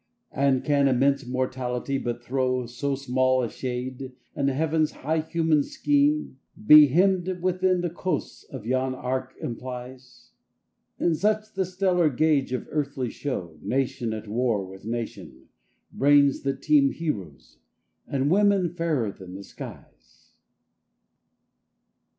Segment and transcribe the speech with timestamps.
[0.31, 6.39] And can immense Mortality but throw So small a shade, and Heaven's high human scheme
[6.65, 10.31] Be hemmed within the coasts yon arc implies?
[10.99, 15.49] Is such the stellar gauge of earthly show, Nation at war with nation,
[15.93, 17.59] brains that teem, Heroes,
[18.07, 20.31] and women fairer than the skies?